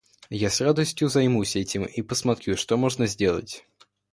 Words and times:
Я 0.33 0.49
с 0.49 0.59
радостью 0.61 1.09
займусь 1.09 1.55
этим 1.55 1.85
и 1.85 2.01
посмотрю, 2.01 2.57
что 2.57 2.75
можно 2.75 3.05
сделать. 3.05 3.67